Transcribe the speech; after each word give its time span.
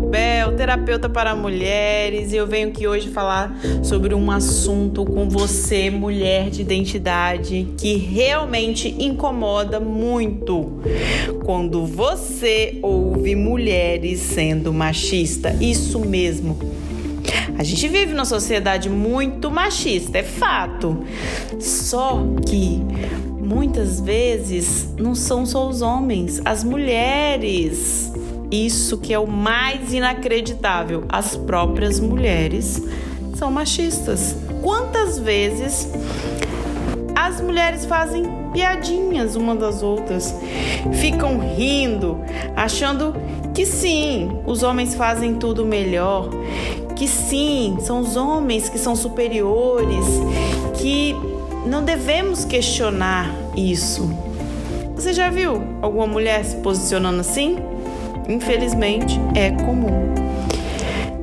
Bel, 0.00 0.56
terapeuta 0.56 1.08
para 1.08 1.34
mulheres, 1.34 2.32
e 2.32 2.36
eu 2.36 2.46
venho 2.46 2.68
aqui 2.68 2.86
hoje 2.86 3.08
falar 3.08 3.56
sobre 3.82 4.14
um 4.14 4.30
assunto 4.30 5.04
com 5.04 5.28
você, 5.28 5.90
mulher 5.90 6.50
de 6.50 6.62
identidade, 6.62 7.68
que 7.76 7.96
realmente 7.96 8.94
incomoda 8.98 9.80
muito. 9.80 10.80
Quando 11.44 11.86
você 11.86 12.78
ouve 12.82 13.34
mulheres 13.34 14.20
sendo 14.20 14.72
machista, 14.72 15.54
isso 15.60 16.00
mesmo. 16.00 16.58
A 17.58 17.62
gente 17.62 17.88
vive 17.88 18.12
numa 18.12 18.24
sociedade 18.24 18.90
muito 18.90 19.50
machista, 19.50 20.18
é 20.18 20.22
fato. 20.22 21.04
Só 21.58 22.22
que 22.46 22.82
muitas 23.40 24.00
vezes 24.00 24.94
não 24.98 25.14
são 25.14 25.46
só 25.46 25.68
os 25.68 25.80
homens, 25.80 26.40
as 26.44 26.62
mulheres 26.62 28.12
isso 28.50 28.98
que 28.98 29.12
é 29.12 29.18
o 29.18 29.26
mais 29.26 29.92
inacreditável. 29.92 31.04
As 31.08 31.36
próprias 31.36 32.00
mulheres 32.00 32.82
são 33.34 33.50
machistas. 33.50 34.36
Quantas 34.62 35.18
vezes 35.18 35.88
as 37.14 37.40
mulheres 37.40 37.84
fazem 37.84 38.24
piadinhas 38.52 39.36
uma 39.36 39.54
das 39.54 39.82
outras, 39.82 40.34
ficam 41.00 41.38
rindo, 41.38 42.18
achando 42.54 43.14
que 43.52 43.66
sim, 43.66 44.40
os 44.46 44.62
homens 44.62 44.94
fazem 44.94 45.34
tudo 45.34 45.66
melhor, 45.66 46.30
que 46.94 47.06
sim, 47.06 47.76
são 47.80 48.00
os 48.00 48.16
homens 48.16 48.68
que 48.68 48.78
são 48.78 48.96
superiores, 48.96 50.06
que 50.74 51.14
não 51.66 51.84
devemos 51.84 52.44
questionar 52.44 53.30
isso. 53.56 54.10
Você 54.94 55.12
já 55.12 55.28
viu 55.28 55.60
alguma 55.82 56.06
mulher 56.06 56.44
se 56.44 56.56
posicionando 56.56 57.20
assim? 57.20 57.58
Infelizmente, 58.28 59.20
é 59.34 59.50
comum. 59.50 60.14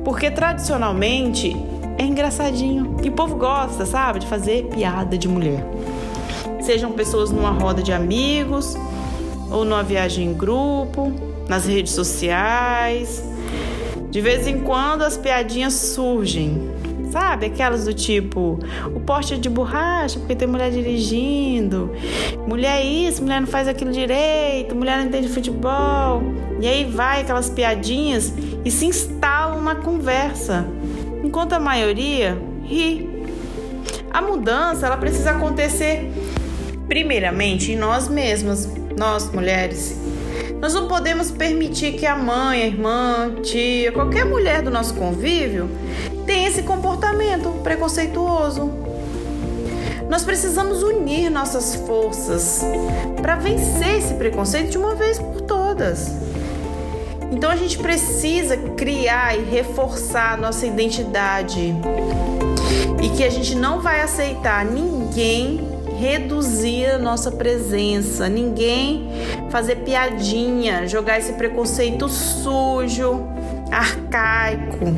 Porque 0.04 0.30
tradicionalmente 0.30 1.56
é 1.98 2.04
engraçadinho 2.04 2.96
e 3.02 3.08
o 3.08 3.12
povo 3.12 3.36
gosta, 3.36 3.86
sabe, 3.86 4.20
de 4.20 4.26
fazer 4.26 4.66
piada 4.66 5.16
de 5.16 5.28
mulher. 5.28 5.64
Sejam 6.60 6.92
pessoas 6.92 7.30
numa 7.30 7.50
roda 7.50 7.82
de 7.82 7.92
amigos 7.92 8.76
ou 9.50 9.64
numa 9.64 9.82
viagem 9.82 10.28
em 10.28 10.34
grupo, 10.34 11.12
nas 11.48 11.66
redes 11.66 11.92
sociais. 11.92 13.22
De 14.10 14.20
vez 14.20 14.46
em 14.46 14.60
quando 14.60 15.02
as 15.02 15.16
piadinhas 15.16 15.74
surgem 15.74 16.70
Sabe? 17.14 17.46
Aquelas 17.46 17.84
do 17.84 17.94
tipo, 17.94 18.58
o 18.92 18.98
poste 18.98 19.34
é 19.34 19.36
de 19.36 19.48
borracha 19.48 20.18
porque 20.18 20.34
tem 20.34 20.48
mulher 20.48 20.72
dirigindo. 20.72 21.92
Mulher 22.44 22.84
isso, 22.84 23.22
mulher 23.22 23.40
não 23.40 23.46
faz 23.46 23.68
aquilo 23.68 23.92
direito, 23.92 24.74
mulher 24.74 24.98
não 24.98 25.04
entende 25.04 25.28
futebol. 25.28 26.24
E 26.60 26.66
aí 26.66 26.84
vai 26.84 27.20
aquelas 27.20 27.48
piadinhas 27.48 28.34
e 28.64 28.68
se 28.70 28.86
instalam 28.86 29.62
na 29.62 29.76
conversa. 29.76 30.66
Enquanto 31.22 31.52
a 31.52 31.60
maioria 31.60 32.36
ri. 32.64 33.08
A 34.10 34.20
mudança, 34.20 34.84
ela 34.86 34.96
precisa 34.96 35.30
acontecer 35.30 36.10
primeiramente 36.88 37.70
em 37.70 37.76
nós 37.76 38.08
mesmas, 38.08 38.68
nós 38.98 39.30
mulheres. 39.30 40.00
Nós 40.60 40.74
não 40.74 40.88
podemos 40.88 41.30
permitir 41.30 41.92
que 41.92 42.06
a 42.06 42.16
mãe, 42.16 42.62
a 42.62 42.66
irmã, 42.66 43.32
a 43.38 43.40
tia, 43.40 43.92
qualquer 43.92 44.24
mulher 44.24 44.62
do 44.62 44.70
nosso 44.70 44.94
convívio 44.94 45.70
tem 46.26 46.46
esse 46.46 46.62
comportamento 46.62 47.50
preconceituoso. 47.62 48.70
Nós 50.08 50.22
precisamos 50.22 50.82
unir 50.82 51.30
nossas 51.30 51.74
forças 51.74 52.62
para 53.20 53.36
vencer 53.36 53.98
esse 53.98 54.14
preconceito 54.14 54.70
de 54.70 54.78
uma 54.78 54.94
vez 54.94 55.18
por 55.18 55.40
todas. 55.42 56.12
Então 57.30 57.50
a 57.50 57.56
gente 57.56 57.78
precisa 57.78 58.56
criar 58.56 59.36
e 59.36 59.42
reforçar 59.42 60.38
nossa 60.38 60.66
identidade. 60.66 61.74
E 63.02 63.08
que 63.10 63.24
a 63.24 63.30
gente 63.30 63.54
não 63.54 63.80
vai 63.80 64.00
aceitar 64.00 64.64
ninguém 64.64 65.74
reduzir 65.98 66.86
a 66.86 66.98
nossa 66.98 67.30
presença, 67.30 68.28
ninguém 68.28 69.08
fazer 69.50 69.76
piadinha, 69.76 70.86
jogar 70.86 71.18
esse 71.18 71.32
preconceito 71.32 72.08
sujo, 72.08 73.26
arcaico. 73.70 74.94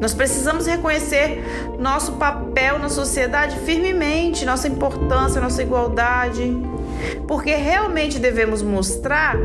Nós 0.00 0.14
precisamos 0.14 0.66
reconhecer 0.66 1.42
nosso 1.78 2.12
papel 2.12 2.78
na 2.78 2.88
sociedade 2.88 3.58
firmemente, 3.60 4.44
nossa 4.44 4.68
importância, 4.68 5.40
nossa 5.40 5.62
igualdade, 5.62 6.56
porque 7.26 7.54
realmente 7.54 8.18
devemos 8.18 8.62
mostrar 8.62 9.36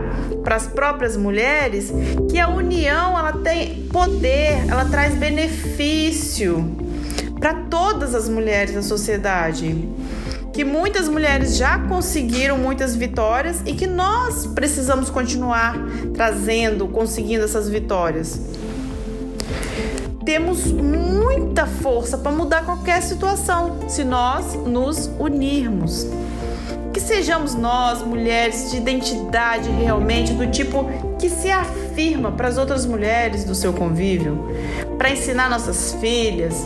para 0.43 0.55
as 0.55 0.67
próprias 0.67 1.17
mulheres 1.17 1.91
que 2.29 2.39
a 2.39 2.49
união 2.49 3.17
ela 3.17 3.33
tem 3.33 3.87
poder, 3.91 4.65
ela 4.69 4.85
traz 4.85 5.15
benefício 5.15 6.63
para 7.39 7.55
todas 7.55 8.13
as 8.13 8.29
mulheres 8.29 8.75
da 8.75 8.81
sociedade. 8.81 9.87
Que 10.53 10.63
muitas 10.63 11.09
mulheres 11.09 11.57
já 11.57 11.79
conseguiram 11.79 12.59
muitas 12.59 12.95
vitórias 12.95 13.63
e 13.65 13.73
que 13.73 13.87
nós 13.87 14.45
precisamos 14.45 15.09
continuar 15.09 15.75
trazendo, 16.13 16.87
conseguindo 16.87 17.43
essas 17.43 17.67
vitórias 17.67 18.39
temos 20.25 20.71
muita 20.71 21.65
força 21.65 22.17
para 22.17 22.31
mudar 22.31 22.63
qualquer 22.63 23.01
situação 23.01 23.89
se 23.89 24.03
nós 24.03 24.53
nos 24.65 25.09
unirmos. 25.19 26.07
Que 26.93 26.99
sejamos 26.99 27.55
nós, 27.55 28.01
mulheres 28.01 28.71
de 28.71 28.77
identidade 28.77 29.69
realmente 29.69 30.31
do 30.33 30.47
tipo 30.47 30.85
que 31.17 31.29
se 31.29 31.49
afirma 31.49 32.31
para 32.31 32.47
as 32.47 32.57
outras 32.57 32.85
mulheres 32.85 33.43
do 33.43 33.55
seu 33.55 33.73
convívio, 33.73 34.47
para 34.97 35.09
ensinar 35.09 35.49
nossas 35.49 35.93
filhas, 35.99 36.65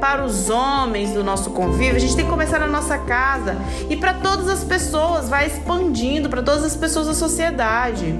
para 0.00 0.24
os 0.24 0.48
homens 0.48 1.10
do 1.10 1.24
nosso 1.24 1.50
convívio. 1.50 1.96
A 1.96 1.98
gente 1.98 2.14
tem 2.14 2.24
que 2.24 2.30
começar 2.30 2.60
na 2.60 2.68
nossa 2.68 2.96
casa 2.98 3.56
e 3.90 3.96
para 3.96 4.14
todas 4.14 4.48
as 4.48 4.62
pessoas, 4.62 5.28
vai 5.28 5.46
expandindo 5.46 6.28
para 6.28 6.42
todas 6.42 6.64
as 6.64 6.76
pessoas 6.76 7.08
da 7.08 7.14
sociedade. 7.14 8.14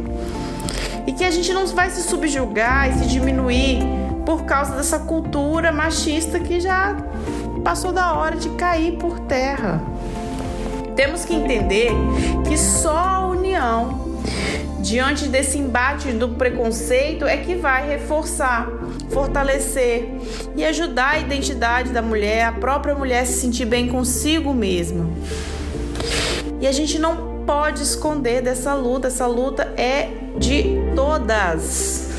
E 1.07 1.13
que 1.13 1.25
a 1.25 1.31
gente 1.31 1.53
não 1.53 1.67
vai 1.69 1.91
se 1.91 2.03
subjugar 2.03 2.91
e 2.91 2.99
se 2.99 3.07
diminuir 3.07 4.04
por 4.25 4.45
causa 4.45 4.75
dessa 4.77 4.99
cultura 4.99 5.71
machista 5.73 6.41
que 6.41 6.61
já 6.61 6.97
passou 7.63 7.93
da 7.93 8.15
hora 8.15 8.37
de 8.37 8.51
cair 8.51 8.99
por 8.99 9.21
terra. 9.21 9.83
Temos 10.97 11.25
que 11.25 11.35
entender 11.35 11.91
que 12.47 12.57
só 12.57 12.97
a 12.97 13.27
união 13.27 14.15
diante 14.81 15.29
desse 15.29 15.59
embate 15.59 16.13
do 16.13 16.29
preconceito 16.29 17.25
é 17.25 17.39
que 17.39 17.55
vai 17.55 17.89
reforçar, 17.89 18.69
fortalecer 19.09 20.09
e 20.55 20.65
ajudar 20.65 21.13
a 21.13 21.19
identidade 21.19 21.91
da 21.91 22.03
mulher, 22.03 22.45
a 22.45 22.53
própria 22.53 22.95
mulher 22.95 23.27
se 23.27 23.41
sentir 23.41 23.65
bem 23.65 23.89
consigo 23.89 24.53
mesma. 24.53 25.09
E 26.61 26.67
a 26.67 26.73
gente 26.73 26.99
não 26.99 27.45
pode 27.47 27.83
esconder 27.83 28.43
dessa 28.43 28.75
luta, 28.75 29.09
essa 29.09 29.27
luta 29.27 29.73
é 29.77 30.11
de 30.39 30.77
todas. 30.95 32.14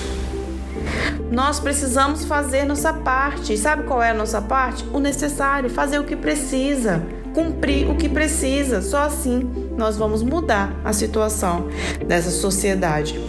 Nós 1.32 1.60
precisamos 1.60 2.26
fazer 2.26 2.66
nossa 2.66 2.94
parte. 2.94 3.58
Sabe 3.58 3.84
qual 3.84 4.02
é 4.02 4.12
a 4.12 4.14
nossa 4.14 4.42
parte? 4.42 4.86
O 4.94 5.00
necessário, 5.00 5.70
fazer 5.70 6.00
o 6.00 6.04
que 6.04 6.16
precisa, 6.16 7.04
cumprir 7.34 7.90
o 7.90 7.96
que 7.96 8.08
precisa. 8.08 8.82
Só 8.82 9.00
assim 9.00 9.50
nós 9.78 9.98
vamos 9.98 10.22
mudar 10.24 10.74
a 10.84 10.94
situação 10.94 11.68
dessa 12.06 12.30
sociedade. 12.30 13.20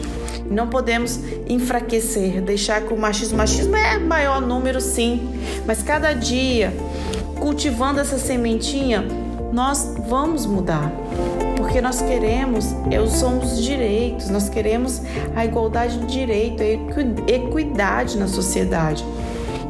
Não 0.49 0.69
podemos 0.69 1.19
enfraquecer, 1.49 2.41
deixar 2.41 2.83
que 2.83 2.95
o 2.95 2.97
machismo, 2.97 3.37
machismo 3.37 3.75
é 3.75 3.99
maior 3.99 4.41
número 4.41 4.81
sim, 4.81 5.41
mas 5.67 5.83
cada 5.83 6.13
dia 6.13 6.73
cultivando 7.41 8.01
essa 8.01 8.19
sementinha, 8.19 9.05
nós 9.53 9.95
vamos 10.09 10.47
mudar 10.47 10.93
porque 11.67 11.81
nós 11.81 12.01
queremos, 12.01 12.77
eu 12.93 13.09
somos 13.09 13.61
direitos, 13.61 14.31
nós 14.31 14.49
queremos 14.49 15.03
a 15.35 15.45
igualdade 15.45 15.99
de 15.99 16.07
direito, 16.07 16.63
a 16.63 17.33
equidade 17.33 18.17
na 18.17 18.29
sociedade. 18.29 19.05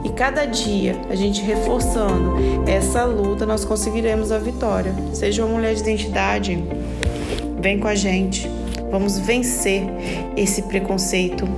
E 0.04 0.10
cada 0.10 0.44
dia 0.44 0.94
a 1.08 1.14
gente 1.14 1.40
reforçando 1.40 2.36
essa 2.68 3.02
luta, 3.06 3.46
nós 3.46 3.64
conseguiremos 3.64 4.30
a 4.30 4.38
vitória. 4.38 4.94
Seja 5.14 5.42
uma 5.42 5.54
mulher 5.54 5.74
de 5.74 5.80
identidade, 5.80 6.62
vem 7.62 7.80
com 7.80 7.88
a 7.88 7.94
gente. 7.94 8.46
Vamos 8.90 9.18
vencer 9.18 9.84
esse 10.36 10.60
preconceito 10.62 11.48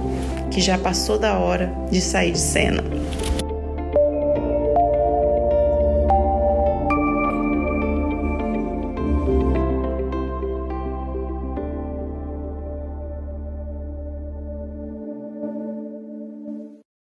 que 0.52 0.61
já 0.61 0.79
passou 0.79 1.19
da 1.19 1.37
hora 1.37 1.75
de 1.91 2.00
sair 2.00 2.31
de 2.31 2.38
cena. 2.38 2.84